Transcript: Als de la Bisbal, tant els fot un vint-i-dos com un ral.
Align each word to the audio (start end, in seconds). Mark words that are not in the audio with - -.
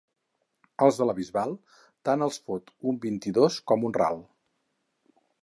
Als 0.85 0.95
de 1.01 1.05
la 1.09 1.13
Bisbal, 1.19 1.53
tant 2.09 2.27
els 2.29 2.39
fot 2.47 2.73
un 2.93 2.99
vint-i-dos 3.05 3.61
com 3.73 3.87
un 3.91 3.97
ral. 4.01 4.19